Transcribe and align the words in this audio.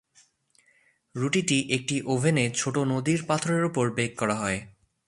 রুটিটি 1.15 1.57
একটি 1.69 1.95
ওভেনে 2.05 2.45
ছোট 2.55 2.75
নদীর 2.91 3.21
পাথরের 3.27 3.63
উপর 3.65 3.85
বেক 3.91 4.11
করা 4.19 4.35
হয়। 4.35 4.59